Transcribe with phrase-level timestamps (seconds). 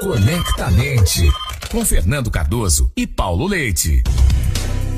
[0.00, 1.22] Conectamente
[1.70, 4.02] com Fernando Cardoso e Paulo Leite.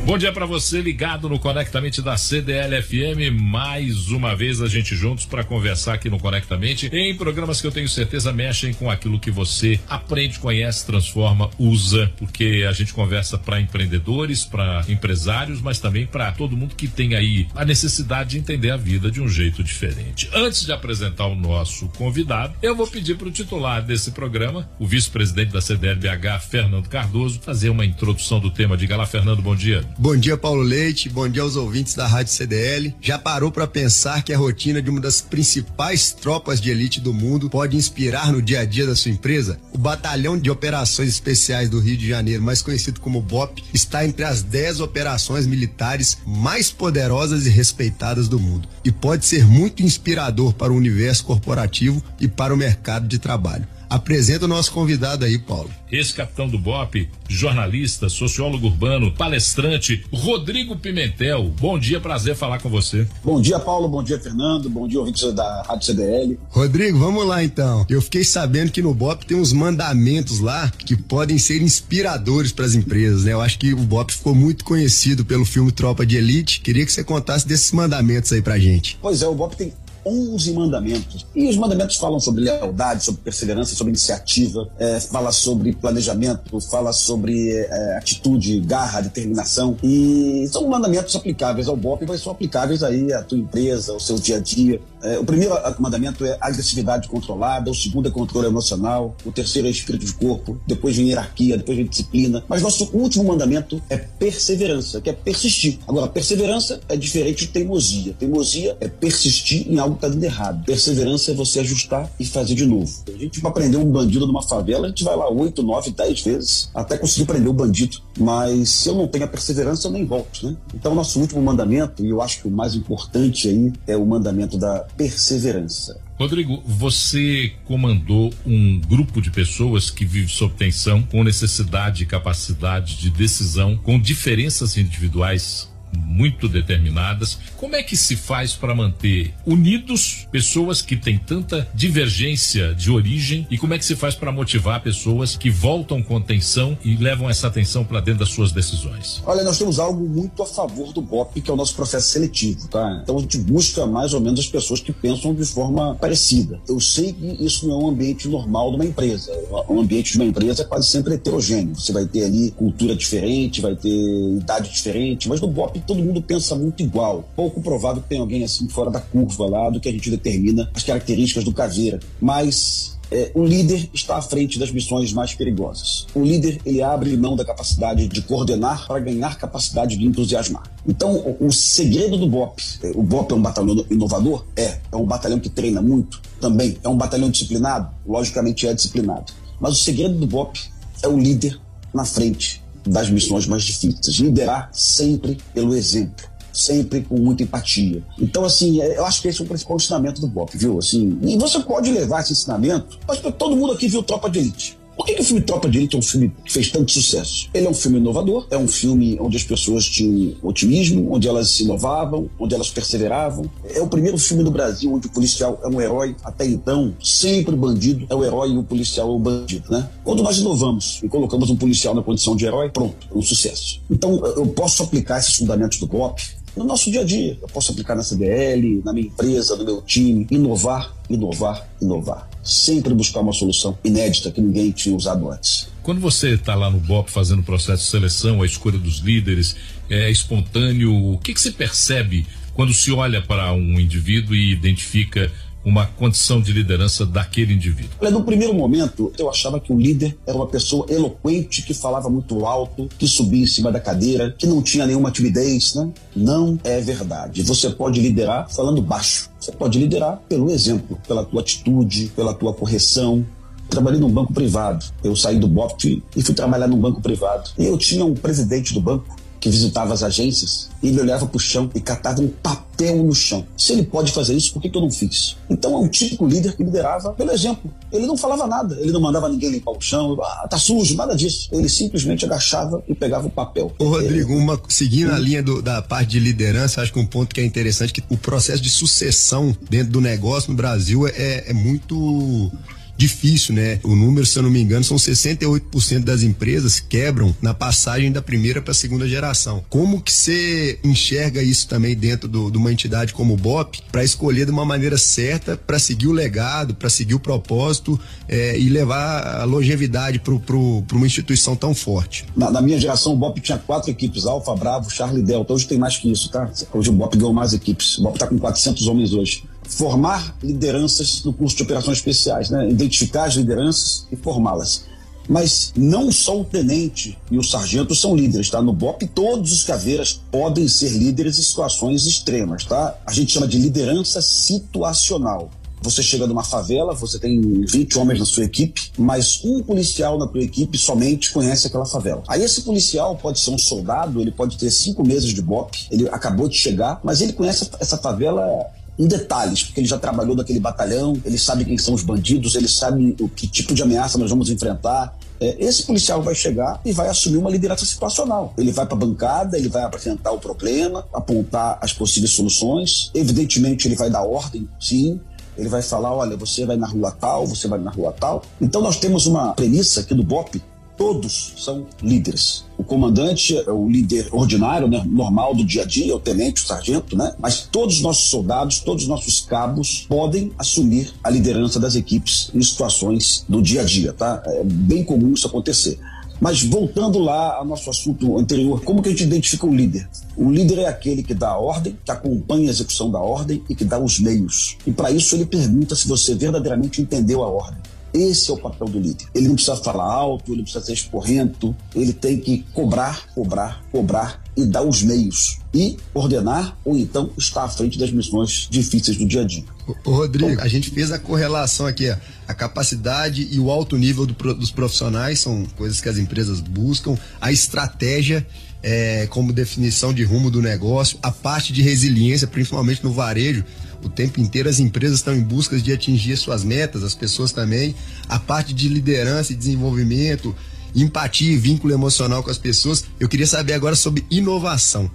[0.05, 3.31] Bom dia para você ligado no Conectamente da CDL FM.
[3.39, 7.71] Mais uma vez a gente juntos para conversar aqui no Conectamente em programas que eu
[7.71, 13.37] tenho certeza mexem com aquilo que você aprende, conhece, transforma, usa, porque a gente conversa
[13.37, 18.39] para empreendedores, para empresários, mas também para todo mundo que tem aí a necessidade de
[18.39, 20.29] entender a vida de um jeito diferente.
[20.33, 24.87] Antes de apresentar o nosso convidado, eu vou pedir para o titular desse programa, o
[24.87, 28.77] vice-presidente da CDLBH, Fernando Cardoso, fazer uma introdução do tema.
[28.77, 29.85] Diga lá, Fernando, bom dia.
[30.01, 31.09] Bom dia, Paulo Leite.
[31.09, 32.95] Bom dia aos ouvintes da Rádio CDL.
[33.01, 37.13] Já parou para pensar que a rotina de uma das principais tropas de elite do
[37.13, 39.59] mundo pode inspirar no dia a dia da sua empresa?
[39.73, 44.23] O Batalhão de Operações Especiais do Rio de Janeiro, mais conhecido como BOP, está entre
[44.23, 50.55] as 10 operações militares mais poderosas e respeitadas do mundo e pode ser muito inspirador
[50.55, 53.67] para o universo corporativo e para o mercado de trabalho.
[53.89, 55.71] Apresenta o nosso convidado aí, Paulo.
[55.91, 61.45] Ex-capitão do BOP, jornalista, sociólogo urbano, palestrante, Rodrigo Pimentel.
[61.59, 63.07] Bom dia, prazer falar com você.
[63.25, 63.89] Bom dia, Paulo.
[63.89, 64.69] Bom dia, Fernando.
[64.69, 66.39] Bom dia, ouvintes da Rádio CDL.
[66.51, 67.87] Rodrigo, vamos lá então.
[67.89, 72.67] Eu fiquei sabendo que no BOP tem uns mandamentos lá que podem ser inspiradores para
[72.67, 73.33] as empresas, né?
[73.33, 76.61] Eu acho que o BOP ficou muito conhecido pelo filme Tropa de Elite.
[76.61, 78.99] Queria que você contasse desses mandamentos aí pra gente.
[79.01, 79.73] Pois é, o BOP tem
[80.05, 81.27] 11 mandamentos.
[81.35, 86.93] E os mandamentos falam sobre lealdade, sobre perseverança, sobre iniciativa, é, fala sobre planejamento, fala
[86.93, 89.77] sobre é, atitude, garra, determinação.
[89.83, 94.17] E são mandamentos aplicáveis ao BOP, mas são aplicáveis aí à tua empresa, ao seu
[94.17, 94.81] dia a dia.
[95.03, 99.71] É, o primeiro mandamento é agressividade controlada, o segundo é controle emocional, o terceiro é
[99.71, 102.45] espírito de corpo, depois vem hierarquia, depois vem disciplina.
[102.49, 105.79] Mas nosso último mandamento é perseverança, que é persistir.
[105.87, 108.15] Agora, perseverança é diferente de teimosia.
[108.19, 110.65] Teimosia é persistir em algo que está dando errado.
[110.65, 112.93] Perseverança é você ajustar e fazer de novo.
[113.07, 116.21] A gente vai prender um bandido numa favela, a gente vai lá oito, nove, dez
[116.21, 117.99] vezes até conseguir prender o bandido.
[118.19, 120.57] Mas se eu não tenho a perseverança, eu nem volto, né?
[120.75, 124.59] Então, nosso último mandamento, e eu acho que o mais importante aí, é o mandamento
[124.59, 126.01] da perseverança.
[126.19, 132.99] Rodrigo, você comandou um grupo de pessoas que vive sob tensão, com necessidade e capacidade
[132.99, 137.39] de decisão, com diferenças individuais muito determinadas.
[137.57, 143.47] Como é que se faz para manter unidos pessoas que têm tanta divergência de origem
[143.51, 147.29] e como é que se faz para motivar pessoas que voltam com atenção e levam
[147.31, 149.23] essa atenção para dentro das suas decisões?
[149.25, 152.69] Olha, nós temos algo muito a favor do BOP, que é o nosso processo seletivo,
[152.69, 153.01] tá?
[153.03, 156.61] Então a gente busca mais ou menos as pessoas que pensam de forma parecida.
[156.69, 159.33] Eu sei que isso não é um ambiente normal de uma empresa.
[159.69, 161.75] O ambiente de uma empresa é quase sempre heterogêneo.
[161.75, 163.89] Você vai ter ali cultura diferente, vai ter
[164.37, 167.29] idade diferente, mas no BOP todo mundo pensa muito igual.
[167.35, 170.71] Pouco provável que tenha alguém assim fora da curva lá do que a gente determina
[170.75, 172.01] as características do caveira.
[172.21, 176.07] Mas é, o líder está à frente das missões mais perigosas.
[176.15, 180.65] O líder ele abre mão da capacidade de coordenar para ganhar capacidade de entusiasmar.
[180.87, 184.45] Então, o, o segredo do BOP, é, o BOP é um batalhão inovador?
[184.57, 184.79] É.
[184.93, 186.21] É um batalhão que treina muito?
[186.41, 186.77] Também.
[186.83, 187.89] É um batalhão disciplinado?
[188.07, 189.33] Logicamente é disciplinado.
[189.61, 190.59] Mas o segredo do BOP
[191.03, 191.59] é o líder
[191.93, 194.17] na frente das missões mais difíceis.
[194.19, 198.03] Liderar sempre pelo exemplo sempre com muita empatia.
[198.19, 200.79] Então, assim, é, eu acho que esse é o principal ensinamento do BOP, viu?
[200.79, 204.78] Assim, e você pode levar esse ensinamento, mas todo mundo aqui viu Tropa de Elite.
[204.99, 207.49] Por que, que o filme Tropa de Elite é um filme que fez tanto sucesso?
[207.55, 211.51] Ele é um filme inovador, é um filme onde as pessoas tinham otimismo, onde elas
[211.51, 213.49] se inovavam, onde elas perseveravam.
[213.65, 216.17] É o primeiro filme no Brasil onde o policial é um herói.
[216.25, 219.89] Até então, sempre bandido é o herói e o policial é o bandido, né?
[220.03, 223.81] Quando nós inovamos e colocamos um policial na condição de herói, pronto, é um sucesso.
[223.89, 226.21] Então, eu posso aplicar esses fundamentos do BOP
[226.57, 227.39] no nosso dia a dia.
[227.41, 232.95] Eu posso aplicar na CDL, na minha empresa, no meu time, inovar, inovar, inovar sempre
[232.95, 235.69] buscar uma solução inédita que ninguém tinha usado antes.
[235.83, 239.55] Quando você está lá no BOP fazendo o processo de seleção, a escolha dos líderes,
[239.91, 245.31] é espontâneo, o que, que você percebe quando se olha para um indivíduo e identifica
[245.65, 247.91] uma condição de liderança daquele indivíduo?
[248.01, 252.09] Olha, no primeiro momento, eu achava que o líder era uma pessoa eloquente, que falava
[252.09, 255.91] muito alto, que subia em cima da cadeira, que não tinha nenhuma timidez, né?
[256.15, 257.43] Não é verdade.
[257.43, 259.31] Você pode liderar falando baixo.
[259.39, 263.25] Você pode liderar pelo exemplo, pela tua atitude, pela tua correção,
[263.69, 264.85] trabalhei num banco privado.
[265.05, 267.51] Eu saí do BOP e fui trabalhar num banco privado.
[267.59, 271.41] E eu tinha um presidente do banco que visitava as agências ele olhava para o
[271.41, 273.45] chão e catava um papel no chão.
[273.57, 275.37] Se ele pode fazer isso, por que, que eu não fiz?
[275.51, 277.73] Então é um típico líder que liderava pelo exemplo.
[277.93, 281.17] Ele não falava nada, ele não mandava ninguém limpar o chão, ah, tá sujo, nada
[281.17, 281.49] disso.
[281.53, 283.73] Ele simplesmente agachava e pegava o papel.
[283.79, 287.35] Ô Rodrigo, uma, seguindo a linha do, da parte de liderança, acho que um ponto
[287.35, 291.45] que é interessante é que o processo de sucessão dentro do negócio no Brasil é,
[291.49, 292.51] é muito
[292.99, 293.79] difícil, né?
[293.85, 298.21] O número, se eu não me engano, são 68% das empresas quebram na passagem da
[298.21, 299.65] primeira para a segunda geração.
[299.71, 304.03] Como que você enxerga isso também dentro do, de uma entidade como o BOP para
[304.03, 307.99] escolher de uma maneira certa para seguir o legado, para seguir o propósito
[308.29, 312.25] é, e levar a longevidade para uma instituição tão forte?
[312.37, 315.53] Na, na, minha geração, o BOP tinha quatro equipes: Alfa, Bravo, Charlie Delta.
[315.53, 316.51] Hoje tem mais que isso, tá?
[316.75, 317.97] Hoje o BOP ganhou mais equipes.
[317.99, 322.69] O BOP está com 400 homens hoje formar lideranças no curso de operações especiais, né?
[322.69, 324.85] identificar as lideranças e formá-las.
[325.29, 328.63] Mas não só o tenente e o sargento são líderes, tá?
[328.63, 332.99] No BOP, todos os caveiras podem ser líderes em situações extremas, tá?
[333.07, 335.51] A gente chama de liderança situacional.
[335.83, 340.27] Você chega numa favela, você tem 20 homens na sua equipe, mas um policial na
[340.27, 342.23] tua equipe somente conhece aquela favela.
[342.27, 346.09] Aí esse policial pode ser um soldado, ele pode ter cinco meses de BOP, ele
[346.09, 348.67] acabou de chegar, mas ele conhece essa favela
[348.99, 352.69] em detalhes, porque ele já trabalhou naquele batalhão, ele sabe quem são os bandidos, ele
[352.69, 355.17] sabe o que tipo de ameaça nós vamos enfrentar.
[355.41, 358.53] É, esse policial vai chegar e vai assumir uma liderança situacional.
[358.59, 363.11] Ele vai para a bancada, ele vai apresentar o problema, apontar as possíveis soluções.
[363.15, 365.21] Evidentemente, ele vai dar ordem, sim.
[365.57, 368.43] Ele vai falar: olha, você vai na rua tal, você vai na rua tal.
[368.61, 370.61] Então, nós temos uma premissa aqui do BOP
[370.99, 372.65] todos são líderes.
[372.77, 376.67] O comandante é o líder ordinário, né, normal do dia a dia, o tenente, o
[376.67, 377.33] sargento, né?
[377.39, 382.51] Mas todos os nossos soldados, todos os nossos cabos podem assumir a liderança das equipes
[382.53, 384.43] em situações do dia a dia, tá?
[384.45, 385.99] É bem comum isso acontecer.
[386.41, 390.09] Mas voltando lá ao nosso assunto anterior, como que a gente identifica o líder?
[390.37, 393.75] O líder é aquele que dá a ordem, que acompanha a execução da ordem e
[393.75, 394.77] que dá os meios.
[394.87, 397.81] E para isso ele pergunta se você verdadeiramente entendeu a ordem.
[398.13, 399.27] Esse é o papel do líder.
[399.35, 403.85] Ele não precisa falar alto, ele não precisa ser esporrento, ele tem que cobrar, cobrar,
[403.91, 409.17] cobrar e dar os meios e ordenar ou então estar à frente das missões difíceis
[409.17, 409.65] do dia a dia.
[410.05, 412.17] Ô, Rodrigo, a gente fez a correlação aqui, ó.
[412.47, 417.17] a capacidade e o alto nível do, dos profissionais são coisas que as empresas buscam,
[417.41, 418.47] a estratégia
[418.83, 423.65] é, como definição de rumo do negócio, a parte de resiliência, principalmente no varejo,
[424.03, 427.95] o tempo inteiro as empresas estão em busca de atingir suas metas, as pessoas também.
[428.29, 430.55] A parte de liderança e desenvolvimento,
[430.95, 433.05] empatia e vínculo emocional com as pessoas.
[433.19, 435.11] Eu queria saber agora sobre inovação.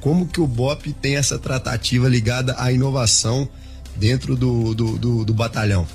[0.00, 3.48] Como que o BOP tem essa tratativa ligada à inovação
[3.96, 5.86] dentro do, do, do, do batalhão?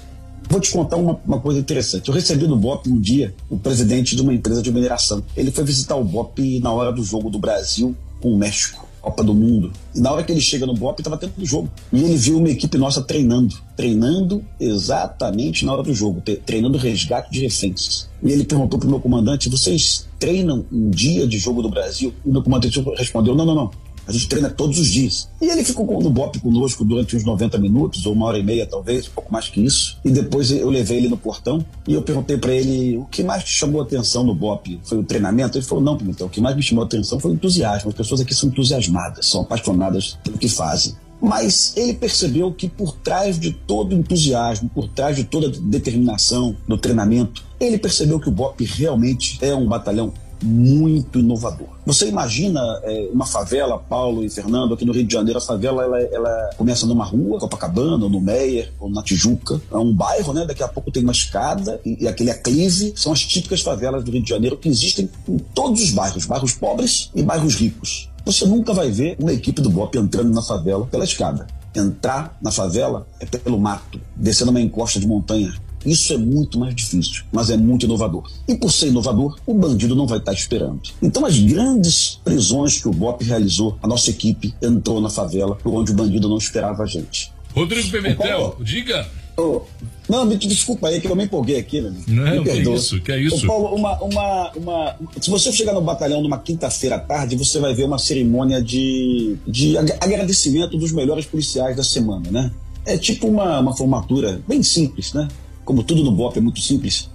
[0.49, 2.07] Vou te contar uma, uma, coisa interessante.
[2.07, 5.23] Eu recebi no BOP um dia o presidente de uma empresa de mineração.
[5.35, 8.85] Ele foi visitar o BOP na hora do jogo do Brasil com o México.
[9.05, 9.71] Copa do Mundo.
[9.93, 11.69] E na hora que ele chega no BOP, estava tendo o jogo.
[11.93, 13.55] E ele viu uma equipe nossa treinando.
[13.77, 16.23] Treinando exatamente na hora do jogo.
[16.43, 18.09] Treinando resgate de reféns.
[18.23, 22.11] E ele perguntou pro meu comandante: vocês treinam um dia de jogo do Brasil?
[22.25, 23.71] E o meu comandante respondeu: não, não, não.
[24.07, 25.29] A gente treina todos os dias.
[25.41, 28.65] E ele ficou no BOP conosco durante uns 90 minutos, ou uma hora e meia,
[28.65, 29.97] talvez, um pouco mais que isso.
[30.05, 33.43] E depois eu levei ele no portão e eu perguntei para ele o que mais
[33.43, 34.79] te chamou a atenção no BOP?
[34.83, 35.57] Foi o treinamento?
[35.57, 37.89] Ele falou: não, Pimentel, o que mais me chamou a atenção foi o entusiasmo.
[37.89, 40.95] As pessoas aqui são entusiasmadas, são apaixonadas pelo que fazem.
[41.21, 46.77] Mas ele percebeu que por trás de todo entusiasmo, por trás de toda determinação do
[46.77, 50.13] treinamento, ele percebeu que o BOP realmente é um batalhão
[50.43, 51.67] muito inovador.
[51.85, 55.83] Você imagina é, uma favela, Paulo e Fernando, aqui no Rio de Janeiro, a favela
[55.83, 59.61] ela, ela começa numa rua, Copacabana, ou no Meier, ou na Tijuca.
[59.71, 60.45] É um bairro, né?
[60.45, 62.93] Daqui a pouco tem uma escada e, e aquele aclive.
[62.95, 66.53] São as típicas favelas do Rio de Janeiro que existem em todos os bairros, bairros
[66.53, 68.09] pobres e bairros ricos.
[68.25, 71.45] Você nunca vai ver uma equipe do BOP entrando na favela pela escada.
[71.75, 75.53] Entrar na favela é pelo mato, descendo uma encosta de montanha
[75.85, 78.29] isso é muito mais difícil, mas é muito inovador.
[78.47, 80.81] E por ser inovador, o bandido não vai estar esperando.
[81.01, 85.73] Então, as grandes prisões que o BOP realizou, a nossa equipe entrou na favela por
[85.73, 87.31] onde o bandido não esperava a gente.
[87.53, 89.07] Rodrigo Pimentel, diga.
[89.37, 89.61] Oh,
[90.07, 91.93] não, me desculpa aí que eu me empolguei aqui, né?
[92.07, 93.45] Não, que é isso, que é isso.
[93.45, 97.59] Ô, Paulo, uma, uma, uma, se você chegar no batalhão numa quinta-feira à tarde, você
[97.59, 102.51] vai ver uma cerimônia de, de agradecimento dos melhores policiais da semana, né?
[102.85, 105.27] É tipo uma, uma formatura bem simples, né?
[105.65, 107.09] Como tudo no BOP é muito simples.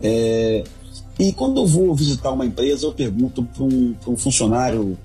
[0.00, 0.62] É,
[1.18, 4.96] e quando eu vou visitar uma empresa, eu pergunto para um, um funcionário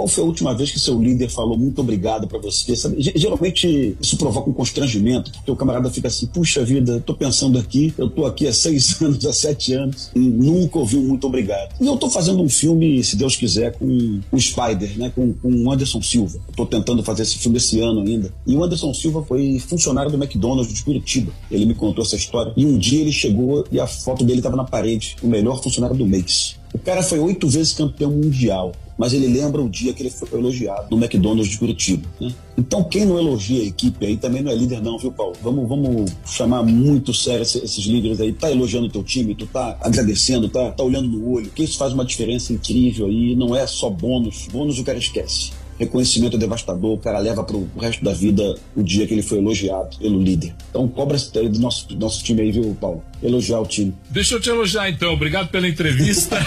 [0.00, 2.74] qual foi a última vez que seu líder falou muito obrigado para você?
[2.74, 2.96] Sabe?
[3.14, 7.58] Geralmente isso provoca um constrangimento, porque o camarada fica assim: puxa vida, eu tô pensando
[7.58, 11.26] aqui, eu tô aqui há seis anos, há sete anos, e nunca ouvi um muito
[11.26, 11.74] obrigado.
[11.78, 15.12] E eu tô fazendo um filme, se Deus quiser, com o Spider, né?
[15.14, 16.38] Com, o Anderson Silva.
[16.48, 18.32] Eu tô tentando fazer esse filme esse ano ainda.
[18.46, 21.30] E o Anderson Silva foi funcionário do McDonald's de Curitiba.
[21.50, 22.54] Ele me contou essa história.
[22.56, 25.96] E um dia ele chegou e a foto dele estava na parede, o melhor funcionário
[25.96, 26.58] do mês.
[26.84, 30.94] Cara foi oito vezes campeão mundial mas ele lembra o dia que ele foi elogiado
[30.94, 32.06] no McDonald's de Curitiba.
[32.20, 32.34] Né?
[32.58, 35.34] Então, quem não elogia a equipe aí também não é líder, não, viu, Paulo?
[35.42, 38.30] Vamos, vamos chamar muito sério esses líderes aí.
[38.30, 41.78] Tá elogiando o teu time, tu tá agradecendo, tá, tá olhando no olho, que isso
[41.78, 43.34] faz uma diferença incrível aí.
[43.34, 44.48] Não é só bônus.
[44.52, 48.54] Bônus o cara esquece reconhecimento é devastador, o cara leva para o resto da vida
[48.76, 50.54] o dia que ele foi elogiado pelo líder.
[50.68, 53.02] Então cobra do nosso, do nosso time aí, viu, Paulo?
[53.22, 53.94] Elogiar o time.
[54.10, 55.12] Deixa eu te elogiar então.
[55.12, 56.38] Obrigado pela entrevista.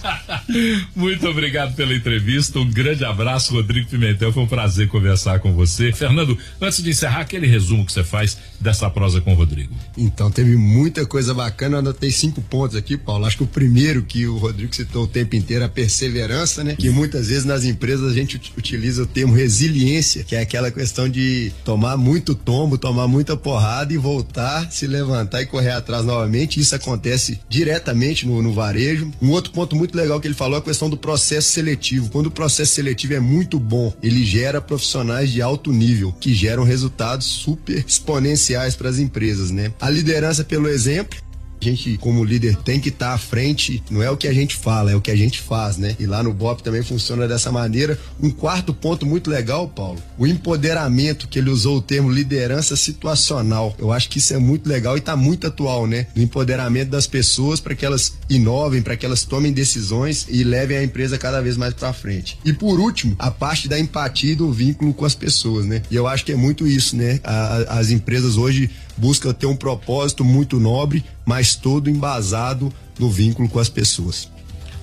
[0.96, 2.58] Muito obrigado pela entrevista.
[2.58, 4.32] Um grande abraço, Rodrigo Pimentel.
[4.32, 5.92] Foi um prazer conversar com você.
[5.92, 9.74] Fernando, antes de encerrar, aquele resumo que você faz dessa prosa com o Rodrigo.
[9.96, 11.76] Então, teve muita coisa bacana.
[11.76, 13.26] Eu anotei cinco pontos aqui, Paulo.
[13.26, 16.76] Acho que o primeiro que o Rodrigo citou o tempo inteiro é a perseverança, né?
[16.76, 21.08] Que muitas vezes nas empresas a gente utiliza o termo resiliência, que é aquela questão
[21.08, 26.60] de tomar muito tombo, tomar muita porrada e voltar, se levantar e correr atrás novamente.
[26.60, 29.10] Isso acontece diretamente no, no varejo.
[29.20, 32.10] Um outro ponto muito legal que ele falou é a questão do processo seletivo.
[32.10, 36.64] Quando o processo seletivo é muito bom, ele gera profissionais de alto nível, que geram
[36.64, 39.72] resultados super exponenciais para as empresas, né?
[39.80, 41.18] A liderança pelo exemplo,
[41.68, 44.32] a gente, como líder, tem que estar tá à frente, não é o que a
[44.32, 45.94] gente fala, é o que a gente faz, né?
[45.98, 47.98] E lá no BOP também funciona dessa maneira.
[48.20, 53.74] Um quarto ponto muito legal, Paulo, o empoderamento, que ele usou o termo liderança situacional.
[53.78, 56.06] Eu acho que isso é muito legal e está muito atual, né?
[56.16, 60.76] O empoderamento das pessoas para que elas inovem, para que elas tomem decisões e levem
[60.76, 62.38] a empresa cada vez mais para frente.
[62.44, 65.82] E por último, a parte da empatia e do vínculo com as pessoas, né?
[65.90, 67.20] E eu acho que é muito isso, né?
[67.24, 73.48] A, as empresas hoje busca ter um propósito muito nobre, mas todo embasado no vínculo
[73.48, 74.30] com as pessoas.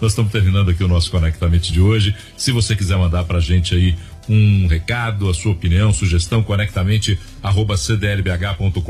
[0.02, 2.16] Nós estamos terminando aqui o nosso Conectamente de hoje.
[2.36, 3.96] Se você quiser mandar para a gente aí
[4.30, 8.82] um recado, a sua opinião, sugestão, conectamente arroba cdlbh.com.br.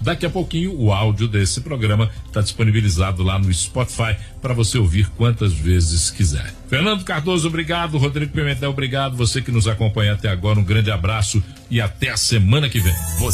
[0.00, 5.08] Daqui a pouquinho o áudio desse programa está disponibilizado lá no Spotify para você ouvir
[5.10, 6.52] quantas vezes quiser.
[6.68, 7.98] Fernando Cardoso, obrigado.
[7.98, 9.16] Rodrigo Pimentel, obrigado.
[9.16, 12.94] Você que nos acompanha até agora, um grande abraço e até a semana que vem.